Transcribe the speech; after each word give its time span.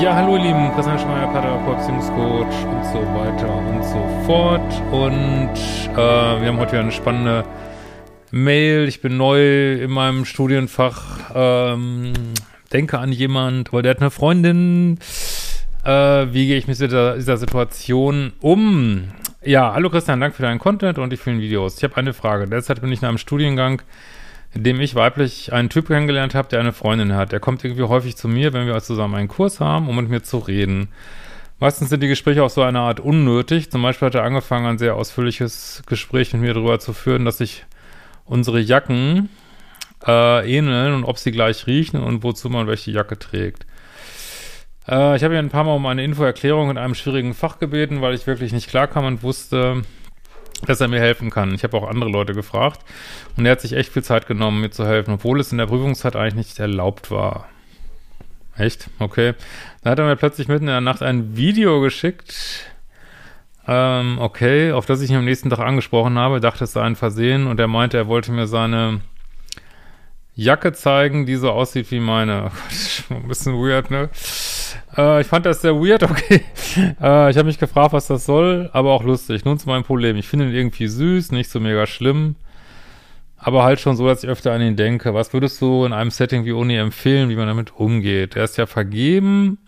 Hallo 0.00 0.36
ihr 0.36 0.42
Lieben, 0.42 0.72
Christian 0.74 0.98
Schmeier, 0.98 1.28
Paartherapeut, 1.28 1.78
Beziehungscoach 1.78 2.66
und 2.66 2.84
so 2.86 3.00
weiter 3.14 3.54
und 3.54 3.84
so 3.84 4.24
fort. 4.26 4.82
Und 4.90 5.54
äh, 5.92 6.40
wir 6.40 6.48
haben 6.48 6.58
heute 6.58 6.72
wieder 6.72 6.80
eine 6.80 6.92
spannende 6.92 7.44
Mail. 8.30 8.88
Ich 8.88 9.00
bin 9.00 9.16
neu 9.16 9.74
in 9.74 9.90
meinem 9.90 10.24
Studienfach, 10.24 11.30
ähm, 11.34 12.12
denke 12.72 12.98
an 12.98 13.12
jemand, 13.12 13.68
aber 13.68 13.82
der 13.82 13.90
hat 13.90 14.00
eine 14.00 14.10
Freundin. 14.10 14.98
Äh, 15.84 15.90
wie 16.32 16.46
gehe 16.46 16.56
ich 16.56 16.66
mit 16.66 16.80
dieser, 16.80 17.16
dieser 17.16 17.36
Situation 17.36 18.32
um? 18.40 19.04
Ja, 19.44 19.72
hallo 19.74 19.90
Christian, 19.90 20.20
danke 20.20 20.36
für 20.36 20.42
deinen 20.42 20.58
Content 20.58 20.98
und 20.98 21.10
die 21.10 21.16
vielen 21.16 21.40
Videos. 21.40 21.78
Ich 21.78 21.84
habe 21.84 21.96
eine 21.96 22.12
Frage. 22.12 22.46
Derzeit 22.46 22.80
bin 22.80 22.90
ich 22.92 23.02
in 23.02 23.08
einem 23.08 23.18
Studiengang, 23.18 23.82
in 24.54 24.64
dem 24.64 24.80
ich 24.80 24.94
weiblich 24.94 25.52
einen 25.52 25.70
Typ 25.70 25.88
kennengelernt 25.88 26.34
habe, 26.34 26.48
der 26.48 26.60
eine 26.60 26.72
Freundin 26.72 27.14
hat. 27.14 27.32
Der 27.32 27.40
kommt 27.40 27.64
irgendwie 27.64 27.84
häufig 27.84 28.16
zu 28.16 28.28
mir, 28.28 28.52
wenn 28.52 28.66
wir 28.66 28.80
zusammen 28.80 29.14
einen 29.14 29.28
Kurs 29.28 29.60
haben, 29.60 29.88
um 29.88 29.96
mit 29.96 30.08
mir 30.08 30.22
zu 30.22 30.38
reden. 30.38 30.88
Meistens 31.58 31.90
sind 31.90 32.02
die 32.02 32.08
Gespräche 32.08 32.42
auch 32.42 32.50
so 32.50 32.62
eine 32.62 32.80
Art 32.80 33.00
unnötig. 33.00 33.70
Zum 33.70 33.82
Beispiel 33.82 34.06
hat 34.06 34.14
er 34.14 34.24
angefangen, 34.24 34.66
ein 34.66 34.78
sehr 34.78 34.96
ausführliches 34.96 35.82
Gespräch 35.86 36.32
mit 36.32 36.42
mir 36.42 36.54
darüber 36.54 36.80
zu 36.80 36.92
führen, 36.92 37.24
dass 37.24 37.38
sich 37.38 37.64
unsere 38.24 38.60
Jacken 38.60 39.28
äh, 40.06 40.58
ähneln 40.58 40.94
und 40.94 41.04
ob 41.04 41.18
sie 41.18 41.32
gleich 41.32 41.66
riechen 41.66 42.02
und 42.02 42.22
wozu 42.22 42.50
man 42.50 42.66
welche 42.66 42.90
Jacke 42.90 43.18
trägt. 43.18 43.66
Äh, 44.88 45.16
ich 45.16 45.24
habe 45.24 45.34
ihn 45.34 45.38
ein 45.38 45.50
paar 45.50 45.64
Mal 45.64 45.76
um 45.76 45.86
eine 45.86 46.04
Infoerklärung 46.04 46.70
in 46.70 46.78
einem 46.78 46.94
schwierigen 46.94 47.34
Fach 47.34 47.58
gebeten, 47.58 48.00
weil 48.00 48.14
ich 48.14 48.26
wirklich 48.26 48.52
nicht 48.52 48.68
klarkam 48.68 49.04
und 49.04 49.22
wusste, 49.22 49.82
dass 50.66 50.80
er 50.80 50.88
mir 50.88 51.00
helfen 51.00 51.30
kann. 51.30 51.54
Ich 51.54 51.64
habe 51.64 51.76
auch 51.76 51.88
andere 51.88 52.10
Leute 52.10 52.34
gefragt 52.34 52.80
und 53.36 53.46
er 53.46 53.52
hat 53.52 53.60
sich 53.60 53.72
echt 53.74 53.92
viel 53.92 54.04
Zeit 54.04 54.26
genommen, 54.26 54.60
mir 54.60 54.70
zu 54.70 54.86
helfen, 54.86 55.14
obwohl 55.14 55.40
es 55.40 55.52
in 55.52 55.58
der 55.58 55.66
Prüfungszeit 55.66 56.16
eigentlich 56.16 56.34
nicht 56.34 56.58
erlaubt 56.58 57.10
war. 57.10 57.48
Echt? 58.56 58.88
Okay. 58.98 59.34
Dann 59.82 59.92
hat 59.92 59.98
er 59.98 60.06
mir 60.06 60.16
plötzlich 60.16 60.48
mitten 60.48 60.64
in 60.64 60.68
der 60.68 60.80
Nacht 60.80 61.02
ein 61.02 61.36
Video 61.36 61.80
geschickt, 61.80 62.72
ähm, 63.66 64.18
okay, 64.18 64.72
auf 64.72 64.86
das 64.86 65.00
ich 65.02 65.10
ihn 65.10 65.16
am 65.16 65.24
nächsten 65.24 65.48
Tag 65.50 65.60
angesprochen 65.60 66.18
habe, 66.18 66.40
dachte 66.40 66.64
es 66.64 66.72
sei 66.72 66.82
ein 66.82 66.96
Versehen 66.96 67.46
und 67.46 67.60
er 67.60 67.68
meinte, 67.68 67.96
er 67.96 68.08
wollte 68.08 68.32
mir 68.32 68.46
seine 68.48 69.00
Jacke 70.34 70.72
zeigen, 70.72 71.26
die 71.26 71.36
so 71.36 71.50
aussieht 71.50 71.90
wie 71.90 72.00
meine. 72.00 72.46
Oh 72.46 72.50
Gott, 73.08 73.22
ein 73.22 73.28
bisschen 73.28 73.54
weird, 73.54 73.90
ne? 73.90 74.10
Äh, 74.96 75.20
ich 75.20 75.26
fand 75.26 75.46
das 75.46 75.62
sehr 75.62 75.74
weird, 75.74 76.02
okay. 76.10 76.42
Äh, 77.00 77.30
ich 77.30 77.36
habe 77.36 77.44
mich 77.44 77.58
gefragt, 77.58 77.92
was 77.92 78.06
das 78.06 78.26
soll, 78.26 78.70
aber 78.72 78.92
auch 78.92 79.04
lustig. 79.04 79.44
Nun 79.44 79.58
zu 79.58 79.68
meinem 79.68 79.84
Problem. 79.84 80.16
Ich 80.16 80.28
finde 80.28 80.46
ihn 80.46 80.54
irgendwie 80.54 80.86
süß, 80.86 81.32
nicht 81.32 81.50
so 81.50 81.60
mega 81.60 81.86
schlimm, 81.86 82.36
aber 83.36 83.64
halt 83.64 83.80
schon 83.80 83.96
so, 83.96 84.06
dass 84.06 84.22
ich 84.22 84.30
öfter 84.30 84.52
an 84.52 84.62
ihn 84.62 84.76
denke. 84.76 85.14
Was 85.14 85.32
würdest 85.32 85.60
du 85.60 85.84
in 85.84 85.92
einem 85.92 86.10
Setting 86.10 86.44
wie 86.44 86.52
Uni 86.52 86.76
empfehlen, 86.76 87.28
wie 87.28 87.36
man 87.36 87.48
damit 87.48 87.76
umgeht? 87.76 88.36
Er 88.36 88.44
ist 88.44 88.56
ja 88.56 88.66
vergeben 88.66 89.58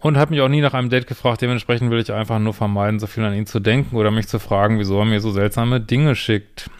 und 0.00 0.16
hat 0.16 0.30
mich 0.30 0.40
auch 0.40 0.48
nie 0.48 0.60
nach 0.60 0.74
einem 0.74 0.90
Date 0.90 1.06
gefragt. 1.06 1.42
Dementsprechend 1.42 1.90
will 1.90 2.00
ich 2.00 2.12
einfach 2.12 2.38
nur 2.38 2.54
vermeiden, 2.54 3.00
so 3.00 3.06
viel 3.06 3.24
an 3.24 3.34
ihn 3.34 3.46
zu 3.46 3.60
denken 3.60 3.96
oder 3.96 4.10
mich 4.10 4.28
zu 4.28 4.38
fragen, 4.38 4.78
wieso 4.78 4.98
er 4.98 5.04
mir 5.04 5.20
so 5.20 5.30
seltsame 5.30 5.80
Dinge 5.80 6.14
schickt. 6.14 6.70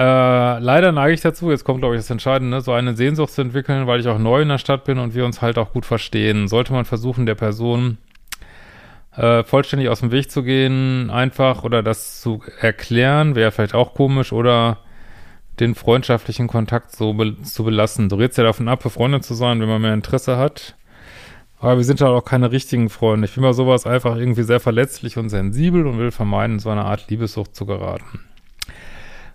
Äh, 0.00 0.58
leider 0.60 0.92
neige 0.92 1.12
ich 1.12 1.20
dazu, 1.20 1.50
jetzt 1.50 1.64
kommt, 1.64 1.80
glaube 1.80 1.94
ich, 1.94 1.98
das 1.98 2.08
Entscheidende, 2.08 2.62
so 2.62 2.72
eine 2.72 2.96
Sehnsucht 2.96 3.34
zu 3.34 3.42
entwickeln, 3.42 3.86
weil 3.86 4.00
ich 4.00 4.08
auch 4.08 4.16
neu 4.16 4.40
in 4.40 4.48
der 4.48 4.56
Stadt 4.56 4.84
bin 4.84 4.98
und 4.98 5.14
wir 5.14 5.26
uns 5.26 5.42
halt 5.42 5.58
auch 5.58 5.74
gut 5.74 5.84
verstehen. 5.84 6.48
Sollte 6.48 6.72
man 6.72 6.86
versuchen, 6.86 7.26
der 7.26 7.34
Person 7.34 7.98
äh, 9.14 9.42
vollständig 9.44 9.90
aus 9.90 10.00
dem 10.00 10.10
Weg 10.10 10.30
zu 10.30 10.42
gehen, 10.42 11.10
einfach 11.10 11.64
oder 11.64 11.82
das 11.82 12.22
zu 12.22 12.40
erklären, 12.60 13.34
wäre 13.34 13.50
vielleicht 13.50 13.74
auch 13.74 13.92
komisch 13.92 14.32
oder 14.32 14.78
den 15.58 15.74
freundschaftlichen 15.74 16.48
Kontakt 16.48 16.96
so 16.96 17.12
be 17.12 17.36
zu 17.42 17.62
belassen. 17.64 18.08
Du 18.08 18.16
redest 18.16 18.38
ja 18.38 18.44
davon 18.44 18.68
ab, 18.68 18.82
befreundet 18.82 19.22
zu 19.22 19.34
sein, 19.34 19.60
wenn 19.60 19.68
man 19.68 19.82
mehr 19.82 19.92
Interesse 19.92 20.38
hat. 20.38 20.76
Aber 21.58 21.76
wir 21.76 21.84
sind 21.84 22.00
halt 22.00 22.12
auch 22.12 22.24
keine 22.24 22.52
richtigen 22.52 22.88
Freunde. 22.88 23.26
Ich 23.26 23.34
bin 23.34 23.42
bei 23.42 23.52
sowas 23.52 23.86
einfach 23.86 24.16
irgendwie 24.16 24.44
sehr 24.44 24.60
verletzlich 24.60 25.18
und 25.18 25.28
sensibel 25.28 25.86
und 25.86 25.98
will 25.98 26.10
vermeiden, 26.10 26.54
in 26.54 26.58
so 26.58 26.70
eine 26.70 26.86
Art 26.86 27.10
Liebessucht 27.10 27.54
zu 27.54 27.66
geraten. 27.66 28.29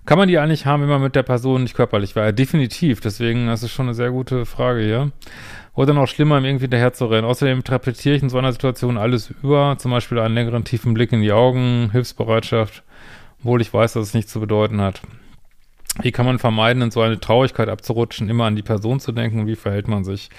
Kann 0.05 0.19
man 0.19 0.27
die 0.27 0.37
eigentlich 0.37 0.65
haben, 0.65 0.83
wenn 0.83 0.89
man 0.89 1.01
mit 1.01 1.15
der 1.15 1.23
Person 1.23 1.63
nicht 1.63 1.75
körperlich 1.75 2.15
war? 2.15 2.25
Ja, 2.25 2.31
definitiv. 2.31 3.01
Deswegen, 3.01 3.47
das 3.47 3.63
ist 3.63 3.71
schon 3.71 3.87
eine 3.87 3.95
sehr 3.95 4.11
gute 4.11 4.45
Frage 4.45 4.81
hier. 4.81 5.11
Oder 5.73 5.93
noch 5.93 6.07
schlimmer, 6.07 6.37
ihm 6.37 6.45
irgendwie 6.45 6.67
daher 6.67 6.93
zu 6.93 7.07
rennen. 7.07 7.25
Außerdem 7.25 7.57
interpretiere 7.57 8.15
ich 8.15 8.21
in 8.23 8.29
so 8.29 8.37
einer 8.37 8.51
Situation 8.51 8.97
alles 8.97 9.33
über. 9.41 9.75
Zum 9.79 9.91
Beispiel 9.91 10.19
einen 10.19 10.35
längeren, 10.35 10.63
tiefen 10.63 10.93
Blick 10.93 11.11
in 11.11 11.21
die 11.21 11.31
Augen, 11.31 11.89
Hilfsbereitschaft, 11.91 12.83
obwohl 13.39 13.61
ich 13.61 13.73
weiß, 13.73 13.93
dass 13.93 14.07
es 14.07 14.13
nichts 14.13 14.31
zu 14.31 14.39
bedeuten 14.39 14.79
hat. 14.79 15.01
Wie 16.01 16.11
kann 16.11 16.25
man 16.25 16.39
vermeiden, 16.39 16.83
in 16.83 16.91
so 16.91 17.01
eine 17.01 17.19
Traurigkeit 17.19 17.69
abzurutschen, 17.69 18.29
immer 18.29 18.45
an 18.45 18.55
die 18.55 18.61
Person 18.61 18.99
zu 18.99 19.11
denken? 19.11 19.47
Wie 19.47 19.55
verhält 19.55 19.87
man 19.87 20.03
sich? 20.03 20.29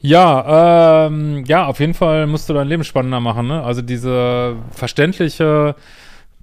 Ja, 0.00 1.06
ähm, 1.06 1.44
ja, 1.46 1.66
auf 1.66 1.80
jeden 1.80 1.94
Fall 1.94 2.26
musst 2.26 2.48
du 2.48 2.54
dein 2.54 2.68
Leben 2.68 2.84
spannender 2.84 3.20
machen, 3.20 3.46
ne? 3.46 3.62
Also 3.62 3.80
diese 3.80 4.56
verständliche 4.70 5.76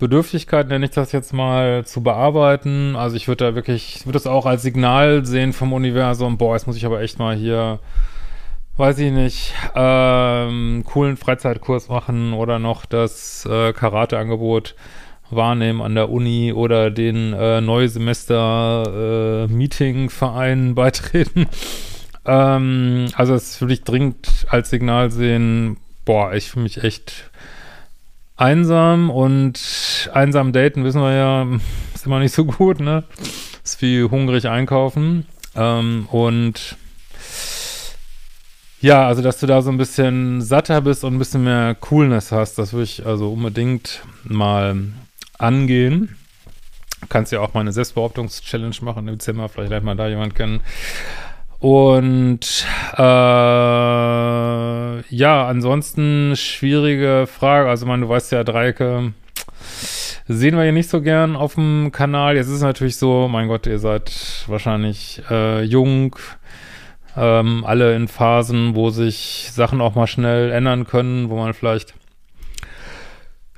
Bedürftigkeit, 0.02 0.68
nenne 0.68 0.86
ich 0.86 0.92
das 0.92 1.12
jetzt 1.12 1.32
mal, 1.32 1.86
zu 1.86 2.02
bearbeiten. 2.02 2.96
Also 2.96 3.16
ich 3.16 3.28
würde 3.28 3.46
da 3.46 3.56
wirklich, 3.56 3.98
ich 3.98 4.06
würde 4.06 4.18
das 4.18 4.26
auch 4.26 4.48
als 4.48 4.64
Signal 4.64 5.26
sehen 5.26 5.54
vom 5.54 5.72
Universum, 5.74 6.38
boah, 6.38 6.56
jetzt 6.56 6.66
muss 6.66 6.76
ich 6.76 6.86
aber 6.88 7.02
echt 7.02 7.20
mal 7.20 7.36
hier, 7.36 7.80
weiß 8.78 8.98
ich 8.98 9.12
nicht, 9.12 9.54
ähm, 9.76 10.84
coolen 10.86 11.18
Freizeitkurs 11.18 11.88
machen 11.88 12.34
oder 12.34 12.58
noch 12.58 12.86
das 12.88 13.46
äh, 13.46 13.74
Karate-Angebot 13.74 14.76
wahrnehmen 15.30 15.82
an 15.82 15.94
der 15.94 16.10
Uni 16.10 16.52
oder 16.52 16.90
den 16.90 17.34
äh, 17.34 17.62
Neusemester 17.62 19.48
äh, 19.48 20.74
beitreten. 20.74 21.46
ähm, 22.26 23.06
also 23.14 23.34
das 23.34 23.62
würde 23.62 23.74
ich 23.76 23.84
dringend 23.84 24.48
als 24.50 24.72
Signal 24.72 25.12
sehen, 25.12 25.78
boah, 26.06 26.34
ich 26.34 26.50
fühle 26.50 26.64
mich 26.64 26.84
echt 26.84 27.30
einsam 28.42 29.12
und 29.12 30.10
einsam 30.14 30.52
daten, 30.52 30.84
wissen 30.84 31.02
wir 31.02 31.14
ja, 31.14 31.48
ist 31.94 32.08
immer 32.08 32.20
nicht 32.20 32.34
so 32.34 32.46
gut, 32.46 32.80
ne? 32.80 33.04
Ist 33.64 33.82
wie 33.84 34.04
hungrig 34.04 34.50
einkaufen. 34.50 35.28
Ähm, 35.56 36.08
und 36.10 36.76
ja, 38.82 39.06
also 39.06 39.22
dass 39.22 39.40
du 39.40 39.46
da 39.46 39.62
so 39.62 39.70
ein 39.70 39.78
bisschen 39.78 40.42
satter 40.42 40.82
bist 40.82 41.04
und 41.04 41.14
ein 41.14 41.20
bisschen 41.20 41.44
mehr 41.44 41.76
Coolness 41.76 42.32
hast, 42.32 42.58
das 42.58 42.74
würde 42.74 42.86
ich 42.86 43.06
also 43.06 43.32
unbedingt 43.32 44.02
mal 44.24 44.88
angehen. 45.38 46.18
Kannst 47.10 47.32
ja 47.32 47.42
auch 47.42 47.54
mal 47.54 47.62
eine 47.62 47.74
Selbstbehauptungs-Challenge 47.74 48.76
machen 48.82 49.08
im 49.08 49.20
Zimmer, 49.20 49.50
vielleicht 49.50 49.70
lernt 49.70 49.86
man 49.86 49.98
da 49.98 50.08
jemand 50.08 50.34
kennen. 50.34 50.62
Und 51.62 52.66
äh, 52.98 53.02
ja, 55.16 55.48
ansonsten 55.48 56.36
schwierige 56.36 57.28
Frage. 57.32 57.70
Also, 57.70 57.86
man, 57.86 58.02
du 58.02 58.10
weißt 58.10 58.32
ja, 58.32 58.44
Dreiecke 58.44 59.14
sehen 60.28 60.56
wir 60.56 60.64
hier 60.64 60.72
nicht 60.72 60.90
so 60.90 61.02
gern 61.02 61.36
auf 61.36 61.54
dem 61.56 61.92
Kanal. 61.92 62.36
Jetzt 62.36 62.48
ist 62.48 62.56
es 62.56 62.62
natürlich 62.62 62.98
so, 62.98 63.28
mein 63.28 63.48
Gott, 63.48 63.68
ihr 63.68 63.78
seid 63.78 64.12
wahrscheinlich 64.48 65.22
äh, 65.30 65.62
jung, 65.62 66.16
ähm, 67.16 67.64
alle 67.66 67.96
in 67.96 68.08
Phasen, 68.08 68.74
wo 68.74 68.90
sich 68.90 69.50
Sachen 69.52 69.82
auch 69.82 69.94
mal 69.94 70.08
schnell 70.08 70.52
ändern 70.52 70.88
können, 70.88 71.30
wo 71.30 71.36
man 71.36 71.54
vielleicht 71.54 71.94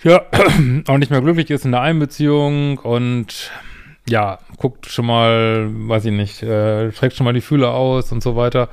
ja 0.03 0.25
auch 0.87 0.97
nicht 0.97 1.11
mehr 1.11 1.21
glücklich 1.21 1.49
ist 1.51 1.63
in 1.63 1.71
der 1.71 1.81
Einbeziehung 1.81 2.79
und 2.79 3.51
ja, 4.07 4.39
guckt 4.57 4.87
schon 4.87 5.05
mal, 5.05 5.69
weiß 5.71 6.05
ich 6.05 6.11
nicht, 6.11 6.43
äh, 6.43 6.91
streckt 6.91 7.15
schon 7.15 7.25
mal 7.25 7.33
die 7.33 7.41
Fühler 7.41 7.73
aus 7.73 8.11
und 8.11 8.21
so 8.21 8.35
weiter. 8.35 8.69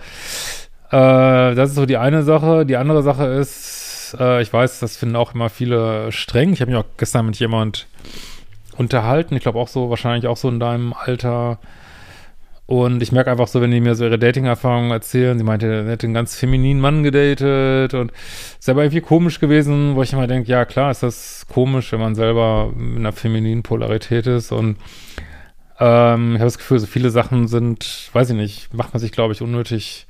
Äh, 0.90 1.54
das 1.54 1.70
ist 1.70 1.76
so 1.76 1.86
die 1.86 1.96
eine 1.96 2.22
Sache. 2.22 2.66
Die 2.66 2.76
andere 2.76 3.02
Sache 3.02 3.26
ist, 3.26 4.16
äh, 4.18 4.42
ich 4.42 4.52
weiß, 4.52 4.80
das 4.80 4.96
finden 4.96 5.16
auch 5.16 5.34
immer 5.34 5.48
viele 5.48 6.10
streng. 6.10 6.52
Ich 6.52 6.60
habe 6.60 6.72
mich 6.72 6.80
auch 6.80 6.86
gestern 6.96 7.26
mit 7.26 7.38
jemand 7.38 7.86
unterhalten. 8.76 9.36
Ich 9.36 9.42
glaube 9.42 9.58
auch 9.58 9.68
so, 9.68 9.90
wahrscheinlich 9.90 10.26
auch 10.26 10.36
so 10.36 10.48
in 10.48 10.58
deinem 10.58 10.92
Alter. 10.92 11.58
Und 12.66 13.02
ich 13.02 13.10
merke 13.10 13.32
einfach 13.32 13.48
so, 13.48 13.60
wenn 13.60 13.72
die 13.72 13.80
mir 13.80 13.96
so 13.96 14.04
ihre 14.04 14.18
Dating-Erfahrungen 14.18 14.92
erzählen, 14.92 15.36
sie 15.36 15.42
meinte, 15.44 15.66
er 15.66 15.90
hätte 15.90 16.06
einen 16.06 16.14
ganz 16.14 16.36
femininen 16.36 16.80
Mann 16.80 17.02
gedatet 17.02 17.94
und 17.94 18.12
ist 18.60 18.68
aber 18.68 18.84
irgendwie 18.84 19.00
komisch 19.00 19.40
gewesen, 19.40 19.96
wo 19.96 20.04
ich 20.04 20.12
immer 20.12 20.28
denke, 20.28 20.48
ja 20.48 20.64
klar 20.64 20.92
ist 20.92 21.02
das 21.02 21.46
komisch, 21.52 21.90
wenn 21.90 21.98
man 21.98 22.14
selber 22.14 22.72
in 22.78 22.98
einer 22.98 23.10
femininen 23.10 23.64
Polarität 23.64 24.28
ist 24.28 24.52
und 24.52 24.76
ähm, 25.80 26.34
ich 26.34 26.40
habe 26.40 26.46
das 26.46 26.58
Gefühl, 26.58 26.78
so 26.78 26.86
viele 26.86 27.10
Sachen 27.10 27.48
sind, 27.48 28.10
weiß 28.12 28.30
ich 28.30 28.36
nicht, 28.36 28.74
macht 28.74 28.92
man 28.94 29.00
sich, 29.00 29.12
glaube 29.12 29.32
ich, 29.32 29.42
unnötig 29.42 30.06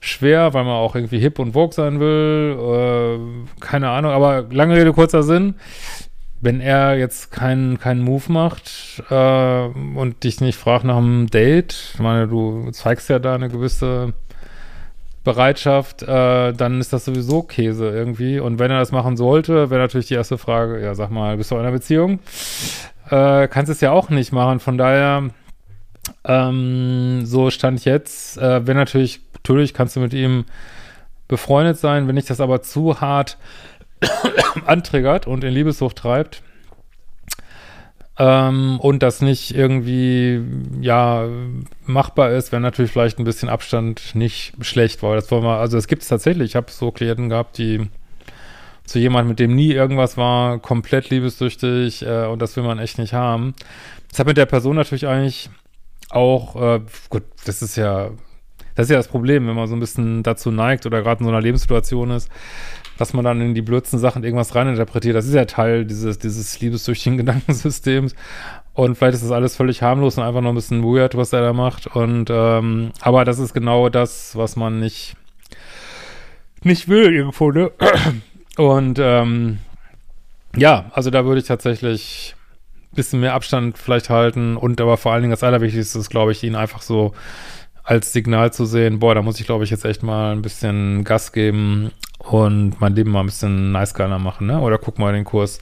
schwer, 0.00 0.52
weil 0.52 0.64
man 0.64 0.74
auch 0.74 0.96
irgendwie 0.96 1.20
hip 1.20 1.38
und 1.38 1.52
vogue 1.52 1.72
sein 1.72 2.00
will, 2.00 2.56
äh, 2.58 3.60
keine 3.60 3.90
Ahnung, 3.90 4.10
aber 4.10 4.46
lange 4.50 4.76
Rede, 4.76 4.92
kurzer 4.92 5.22
Sinn 5.22 5.54
wenn 6.42 6.60
er 6.60 6.98
jetzt 6.98 7.30
keinen 7.30 7.78
keinen 7.78 8.02
Move 8.02 8.30
macht 8.30 9.00
äh, 9.10 9.64
und 9.64 10.24
dich 10.24 10.40
nicht 10.40 10.58
fragt 10.58 10.84
nach 10.84 10.96
einem 10.96 11.28
Date, 11.28 11.92
ich 11.94 12.00
meine, 12.00 12.26
du 12.26 12.68
zeigst 12.72 13.08
ja 13.08 13.20
da 13.20 13.36
eine 13.36 13.48
gewisse 13.48 14.12
Bereitschaft, 15.22 16.02
äh, 16.02 16.52
dann 16.52 16.80
ist 16.80 16.92
das 16.92 17.04
sowieso 17.04 17.42
Käse 17.42 17.88
irgendwie. 17.90 18.40
Und 18.40 18.58
wenn 18.58 18.72
er 18.72 18.80
das 18.80 18.90
machen 18.90 19.16
sollte, 19.16 19.70
wäre 19.70 19.80
natürlich 19.80 20.08
die 20.08 20.14
erste 20.14 20.36
Frage, 20.36 20.82
ja, 20.82 20.96
sag 20.96 21.10
mal, 21.10 21.36
bist 21.36 21.52
du 21.52 21.54
in 21.54 21.60
einer 21.60 21.70
Beziehung? 21.70 22.18
Äh, 23.10 23.48
kannst 23.48 23.70
es 23.70 23.80
ja 23.80 23.90
auch 23.92 24.10
nicht 24.10 24.32
machen. 24.32 24.60
Von 24.60 24.78
daher, 24.78 25.30
ähm, 26.24 27.24
so 27.24 27.50
stand 27.50 27.80
ich 27.80 27.84
jetzt, 27.84 28.38
äh, 28.38 28.66
wenn 28.66 28.76
natürlich, 28.76 29.20
natürlich 29.34 29.74
kannst 29.74 29.96
du 29.96 30.00
mit 30.00 30.14
ihm 30.14 30.44
befreundet 31.28 31.78
sein. 31.78 32.08
Wenn 32.08 32.16
ich 32.16 32.26
das 32.26 32.40
aber 32.40 32.62
zu 32.62 33.00
hart 33.00 33.38
antriggert 34.66 35.26
und 35.26 35.44
in 35.44 35.52
Liebessucht 35.52 35.96
treibt, 35.96 36.42
ähm, 38.18 38.78
und 38.80 39.02
das 39.02 39.22
nicht 39.22 39.54
irgendwie, 39.54 40.42
ja, 40.80 41.26
machbar 41.86 42.30
ist, 42.32 42.52
wäre 42.52 42.60
natürlich 42.60 42.92
vielleicht 42.92 43.18
ein 43.18 43.24
bisschen 43.24 43.48
Abstand 43.48 44.14
nicht 44.14 44.52
schlecht, 44.60 45.02
weil 45.02 45.16
das 45.16 45.30
wollen 45.30 45.44
wir, 45.44 45.56
also 45.58 45.78
es 45.78 45.86
gibt 45.86 46.02
es 46.02 46.08
tatsächlich, 46.08 46.50
ich 46.50 46.56
habe 46.56 46.70
so 46.70 46.90
Klienten 46.90 47.30
gehabt, 47.30 47.56
die 47.56 47.88
zu 48.84 48.98
jemandem, 48.98 49.28
mit 49.28 49.38
dem 49.38 49.54
nie 49.54 49.72
irgendwas 49.72 50.16
war, 50.16 50.58
komplett 50.58 51.10
liebessüchtig 51.10 52.02
äh, 52.04 52.26
und 52.26 52.42
das 52.42 52.56
will 52.56 52.64
man 52.64 52.78
echt 52.78 52.98
nicht 52.98 53.12
haben. 53.12 53.54
Das 54.10 54.18
hat 54.18 54.26
mit 54.26 54.36
der 54.36 54.46
Person 54.46 54.76
natürlich 54.76 55.06
eigentlich 55.06 55.50
auch, 56.10 56.56
äh, 56.56 56.80
gut, 57.08 57.22
das 57.46 57.62
ist 57.62 57.76
ja, 57.76 58.10
das 58.74 58.86
ist 58.86 58.90
ja 58.90 58.96
das 58.96 59.08
Problem, 59.08 59.46
wenn 59.46 59.54
man 59.54 59.68
so 59.68 59.74
ein 59.74 59.80
bisschen 59.80 60.22
dazu 60.22 60.50
neigt 60.50 60.86
oder 60.86 61.02
gerade 61.02 61.20
in 61.20 61.26
so 61.26 61.30
einer 61.30 61.40
Lebenssituation 61.40 62.10
ist, 62.10 62.28
dass 62.98 63.12
man 63.14 63.24
dann 63.24 63.40
in 63.40 63.54
die 63.54 63.62
blödsten 63.62 63.98
Sachen 63.98 64.24
irgendwas 64.24 64.54
reininterpretiert. 64.54 65.16
Das 65.16 65.26
ist 65.26 65.34
ja 65.34 65.44
Teil 65.44 65.84
dieses, 65.84 66.18
dieses 66.18 66.60
liebessüchtigen 66.60 67.16
Gedankensystems. 67.18 68.14
Und 68.74 68.96
vielleicht 68.96 69.14
ist 69.14 69.24
das 69.24 69.30
alles 69.30 69.56
völlig 69.56 69.82
harmlos 69.82 70.16
und 70.16 70.24
einfach 70.24 70.40
nur 70.40 70.52
ein 70.52 70.54
bisschen 70.54 70.82
weird, 70.82 71.14
was 71.16 71.32
er 71.32 71.42
da 71.42 71.52
macht. 71.52 71.86
Und 71.88 72.30
ähm, 72.30 72.92
aber 73.00 73.24
das 73.24 73.38
ist 73.38 73.52
genau 73.52 73.88
das, 73.88 74.36
was 74.36 74.56
man 74.56 74.80
nicht 74.80 75.16
nicht 76.62 76.88
will 76.88 77.12
irgendwo, 77.12 77.50
ne? 77.50 77.70
Und 78.56 78.98
ähm, 79.00 79.58
ja, 80.56 80.90
also 80.92 81.10
da 81.10 81.24
würde 81.24 81.40
ich 81.40 81.46
tatsächlich 81.46 82.34
ein 82.92 82.96
bisschen 82.96 83.20
mehr 83.20 83.34
Abstand 83.34 83.78
vielleicht 83.78 84.10
halten 84.10 84.56
und 84.56 84.80
aber 84.80 84.96
vor 84.96 85.12
allen 85.12 85.22
Dingen 85.22 85.30
das 85.30 85.42
Allerwichtigste 85.42 85.98
ist, 85.98 86.10
glaube 86.10 86.32
ich, 86.32 86.42
ihn 86.44 86.54
einfach 86.54 86.82
so 86.82 87.12
als 87.84 88.12
Signal 88.12 88.52
zu 88.52 88.64
sehen, 88.64 88.98
boah, 88.98 89.14
da 89.14 89.22
muss 89.22 89.40
ich, 89.40 89.46
glaube 89.46 89.64
ich, 89.64 89.70
jetzt 89.70 89.84
echt 89.84 90.02
mal 90.02 90.32
ein 90.32 90.42
bisschen 90.42 91.04
Gas 91.04 91.32
geben 91.32 91.90
und 92.18 92.80
mein 92.80 92.94
Leben 92.94 93.10
mal 93.10 93.20
ein 93.20 93.26
bisschen 93.26 93.72
nice 93.72 93.94
geiler 93.94 94.18
machen, 94.18 94.46
ne? 94.46 94.60
Oder 94.60 94.78
guck 94.78 94.98
mal 94.98 95.12
den 95.12 95.24
Kurs 95.24 95.58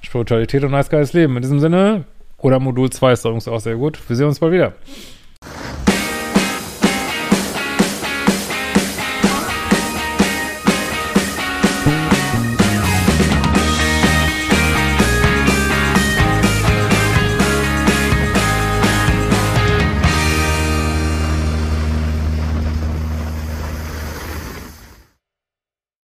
Spiritualität 0.00 0.62
und 0.62 0.70
nice 0.70 0.90
geiles 0.90 1.14
Leben. 1.14 1.36
In 1.36 1.42
diesem 1.42 1.58
Sinne, 1.58 2.04
oder 2.38 2.60
Modul 2.60 2.90
2 2.90 3.12
ist 3.12 3.24
übrigens 3.24 3.48
auch 3.48 3.60
sehr 3.60 3.76
gut. 3.76 3.98
Wir 4.06 4.16
sehen 4.16 4.26
uns 4.26 4.38
bald 4.38 4.52
wieder. 4.52 4.74